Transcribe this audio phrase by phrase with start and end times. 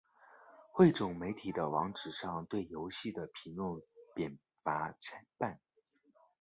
[0.71, 3.83] 汇总媒体的网址上对游戏的评论褒
[4.15, 4.39] 贬
[4.99, 5.59] 参半。